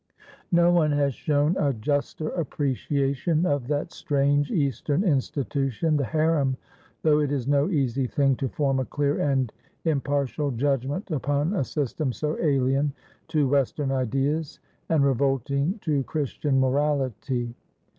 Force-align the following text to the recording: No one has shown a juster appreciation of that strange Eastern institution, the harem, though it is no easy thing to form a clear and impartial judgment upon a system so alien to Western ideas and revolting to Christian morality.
No 0.51 0.71
one 0.71 0.91
has 0.93 1.13
shown 1.13 1.55
a 1.59 1.73
juster 1.73 2.29
appreciation 2.29 3.45
of 3.45 3.67
that 3.67 3.91
strange 3.91 4.49
Eastern 4.49 5.03
institution, 5.03 5.95
the 5.95 6.05
harem, 6.05 6.57
though 7.03 7.19
it 7.19 7.31
is 7.31 7.45
no 7.47 7.69
easy 7.69 8.07
thing 8.07 8.35
to 8.37 8.49
form 8.49 8.79
a 8.79 8.85
clear 8.85 9.19
and 9.21 9.53
impartial 9.85 10.49
judgment 10.49 11.11
upon 11.11 11.53
a 11.53 11.63
system 11.63 12.11
so 12.11 12.35
alien 12.39 12.93
to 13.27 13.47
Western 13.47 13.91
ideas 13.91 14.59
and 14.89 15.05
revolting 15.05 15.77
to 15.83 16.03
Christian 16.05 16.59
morality. 16.59 17.53